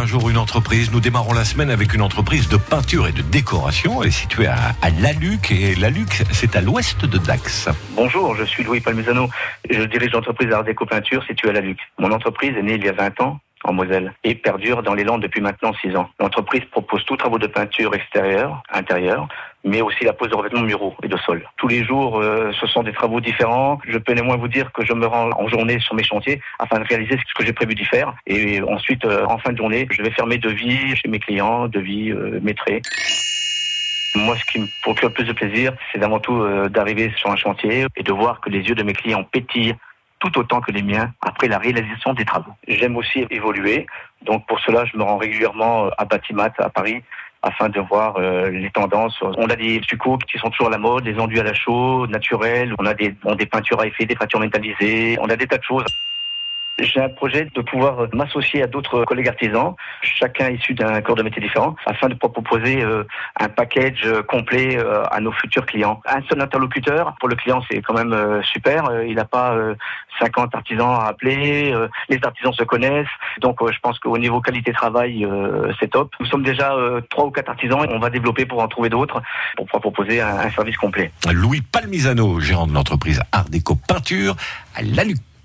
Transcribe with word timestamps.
un 0.00 0.06
jour 0.06 0.30
une 0.30 0.38
entreprise. 0.38 0.90
Nous 0.92 1.00
démarrons 1.00 1.34
la 1.34 1.44
semaine 1.44 1.68
avec 1.68 1.92
une 1.92 2.00
entreprise 2.00 2.48
de 2.48 2.56
peinture 2.56 3.06
et 3.06 3.12
de 3.12 3.20
décoration. 3.20 4.02
Elle 4.02 4.08
est 4.08 4.12
située 4.12 4.46
à, 4.46 4.72
Laluc 4.98 5.52
et 5.52 5.74
Laluc, 5.74 6.22
c'est 6.32 6.56
à 6.56 6.62
l'ouest 6.62 7.04
de 7.04 7.18
Dax. 7.18 7.68
Bonjour, 7.96 8.34
je 8.34 8.44
suis 8.44 8.64
Louis 8.64 8.80
Palmisano. 8.80 9.28
Je 9.68 9.82
dirige 9.82 10.12
l'entreprise 10.12 10.50
Art 10.52 10.64
Déco 10.64 10.86
Peinture 10.86 11.22
située 11.24 11.50
à 11.50 11.52
Laluc. 11.52 11.78
Mon 11.98 12.10
entreprise 12.12 12.56
est 12.56 12.62
née 12.62 12.76
il 12.76 12.84
y 12.84 12.88
a 12.88 12.92
20 12.92 13.20
ans 13.20 13.40
en 13.64 13.72
Moselle 13.72 14.12
et 14.24 14.34
perdure 14.34 14.82
dans 14.82 14.94
les 14.94 15.04
Landes 15.04 15.22
depuis 15.22 15.40
maintenant 15.40 15.72
6 15.74 15.96
ans. 15.96 16.08
L'entreprise 16.18 16.64
propose 16.70 17.04
tous 17.04 17.16
travaux 17.16 17.38
de 17.38 17.46
peinture 17.46 17.94
extérieure, 17.94 18.62
intérieure, 18.72 19.28
mais 19.64 19.82
aussi 19.82 20.04
la 20.04 20.12
pose 20.12 20.30
de 20.30 20.36
revêtements 20.36 20.62
muraux 20.62 20.94
et 21.02 21.08
de 21.08 21.16
sol. 21.18 21.46
Tous 21.58 21.68
les 21.68 21.84
jours, 21.84 22.20
euh, 22.20 22.50
ce 22.58 22.66
sont 22.66 22.82
des 22.82 22.92
travaux 22.92 23.20
différents. 23.20 23.78
Je 23.86 23.98
peux 23.98 24.12
néanmoins 24.12 24.36
vous 24.36 24.48
dire 24.48 24.72
que 24.72 24.84
je 24.84 24.92
me 24.92 25.06
rends 25.06 25.30
en 25.36 25.48
journée 25.48 25.78
sur 25.80 25.94
mes 25.94 26.02
chantiers 26.02 26.40
afin 26.58 26.78
de 26.78 26.84
réaliser 26.84 27.18
ce 27.28 27.34
que 27.34 27.44
j'ai 27.44 27.52
prévu 27.52 27.74
d'y 27.74 27.84
faire. 27.84 28.14
Et 28.26 28.62
ensuite, 28.62 29.04
euh, 29.04 29.24
en 29.26 29.38
fin 29.38 29.52
de 29.52 29.58
journée, 29.58 29.86
je 29.90 30.02
vais 30.02 30.10
faire 30.10 30.26
mes 30.26 30.38
devis 30.38 30.96
chez 30.96 31.08
mes 31.08 31.18
clients, 31.18 31.68
devis 31.68 32.10
euh, 32.10 32.40
maîtrés. 32.42 32.80
Moi, 34.14 34.36
ce 34.36 34.44
qui 34.44 34.58
me 34.58 34.66
procure 34.82 35.08
le 35.08 35.14
plus 35.14 35.24
de 35.24 35.32
plaisir, 35.32 35.72
c'est 35.92 36.02
avant 36.02 36.18
tout 36.18 36.40
euh, 36.40 36.68
d'arriver 36.68 37.12
sur 37.16 37.30
un 37.30 37.36
chantier 37.36 37.86
et 37.96 38.02
de 38.02 38.12
voir 38.12 38.40
que 38.40 38.50
les 38.50 38.60
yeux 38.60 38.74
de 38.74 38.82
mes 38.82 38.92
clients 38.92 39.22
pétillent 39.22 39.76
tout 40.20 40.38
autant 40.38 40.60
que 40.60 40.70
les 40.70 40.82
miens 40.82 41.12
après 41.22 41.48
la 41.48 41.58
réalisation 41.58 42.12
des 42.12 42.24
travaux. 42.24 42.52
J'aime 42.68 42.96
aussi 42.96 43.26
évoluer, 43.30 43.86
donc 44.22 44.46
pour 44.46 44.60
cela 44.60 44.84
je 44.84 44.96
me 44.96 45.02
rends 45.02 45.16
régulièrement 45.16 45.86
euh, 45.86 45.90
à 45.98 46.04
Batimat 46.04 46.52
à 46.58 46.70
Paris 46.70 47.02
afin 47.42 47.70
de 47.70 47.80
voir 47.80 48.16
euh, 48.18 48.50
les 48.50 48.70
tendances. 48.70 49.18
On 49.22 49.48
a 49.48 49.56
des 49.56 49.80
succos 49.88 50.18
qui 50.18 50.38
sont 50.38 50.50
toujours 50.50 50.68
à 50.68 50.70
la 50.70 50.78
mode, 50.78 51.04
des 51.04 51.18
enduits 51.18 51.40
à 51.40 51.42
la 51.42 51.54
chaux, 51.54 52.06
naturels, 52.06 52.74
on 52.78 52.84
a 52.84 52.94
des, 52.94 53.10
bon, 53.10 53.34
des 53.34 53.46
peintures 53.46 53.80
à 53.80 53.86
effet, 53.86 54.04
des 54.04 54.14
peintures 54.14 54.40
métallisées, 54.40 55.16
on 55.20 55.28
a 55.28 55.36
des 55.36 55.46
tas 55.46 55.56
de 55.56 55.64
choses. 55.64 55.84
J'ai 56.80 57.00
un 57.00 57.10
projet 57.10 57.46
de 57.54 57.60
pouvoir 57.60 58.08
m'associer 58.14 58.62
à 58.62 58.66
d'autres 58.66 59.04
collègues 59.04 59.28
artisans, 59.28 59.74
chacun 60.00 60.50
issu 60.50 60.74
d'un 60.74 61.00
corps 61.02 61.16
de 61.16 61.22
métier 61.22 61.42
différent, 61.42 61.76
afin 61.84 62.08
de 62.08 62.14
pouvoir 62.14 62.32
proposer 62.32 62.82
euh, 62.82 63.04
un 63.38 63.48
package 63.48 64.06
complet 64.28 64.78
euh, 64.78 65.04
à 65.10 65.20
nos 65.20 65.32
futurs 65.32 65.66
clients. 65.66 66.00
Un 66.06 66.22
seul 66.28 66.40
interlocuteur, 66.40 67.14
pour 67.20 67.28
le 67.28 67.36
client, 67.36 67.62
c'est 67.70 67.82
quand 67.82 67.94
même 67.94 68.12
euh, 68.12 68.42
super. 68.42 69.02
Il 69.06 69.14
n'a 69.14 69.24
pas 69.24 69.56
50 70.18 70.54
artisans 70.54 71.00
à 71.00 71.08
appeler. 71.08 71.74
Les 72.08 72.18
artisans 72.22 72.52
se 72.52 72.64
connaissent. 72.64 73.06
Donc, 73.40 73.58
je 73.70 73.78
pense 73.80 73.98
qu'au 73.98 74.16
niveau 74.18 74.40
qualité 74.40 74.72
travail, 74.72 75.26
c'est 75.78 75.88
top. 75.88 76.12
Nous 76.20 76.26
sommes 76.26 76.42
déjà 76.42 76.74
trois 77.10 77.26
ou 77.26 77.30
quatre 77.30 77.50
artisans. 77.50 77.86
On 77.90 77.98
va 77.98 78.10
développer 78.10 78.46
pour 78.46 78.62
en 78.62 78.68
trouver 78.68 78.88
d'autres, 78.88 79.20
pour 79.56 79.66
pouvoir 79.66 79.82
proposer 79.82 80.20
un, 80.20 80.38
un 80.38 80.50
service 80.50 80.76
complet. 80.76 81.10
Louis 81.32 81.60
Palmisano, 81.60 82.40
gérant 82.40 82.66
de 82.66 82.72
l'entreprise 82.72 83.20
Art 83.32 83.48
Déco 83.48 83.76
Peinture 83.76 84.36
à 84.74 84.82
Laluc. 84.82 85.18